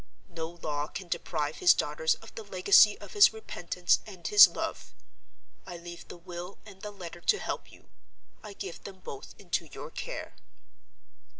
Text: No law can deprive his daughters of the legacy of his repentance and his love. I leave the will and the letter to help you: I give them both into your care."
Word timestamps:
No 0.29 0.49
law 0.49 0.87
can 0.87 1.07
deprive 1.09 1.57
his 1.57 1.75
daughters 1.75 2.15
of 2.23 2.33
the 2.33 2.41
legacy 2.41 2.97
of 2.99 3.13
his 3.13 3.31
repentance 3.31 3.99
and 4.07 4.25
his 4.27 4.47
love. 4.47 4.95
I 5.67 5.77
leave 5.77 6.07
the 6.07 6.17
will 6.17 6.57
and 6.65 6.81
the 6.81 6.89
letter 6.89 7.21
to 7.21 7.37
help 7.37 7.71
you: 7.71 7.87
I 8.41 8.53
give 8.53 8.83
them 8.83 9.01
both 9.01 9.35
into 9.37 9.65
your 9.67 9.91
care." 9.91 10.33